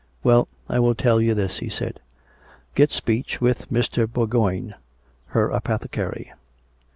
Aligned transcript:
Well, 0.23 0.47
I 0.67 0.79
will 0.79 0.95
tell 0.95 1.21
you 1.21 1.35
this," 1.35 1.59
he 1.59 1.69
said." 1.69 1.99
Get 2.73 2.89
speech 2.89 3.39
with 3.39 3.69
Mr. 3.69 4.07
Bourgoign, 4.11 4.73
her 5.27 5.51
apothecary. 5.51 6.33